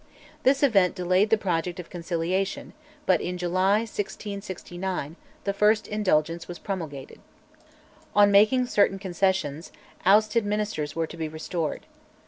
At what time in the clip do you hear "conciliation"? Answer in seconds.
1.91-2.73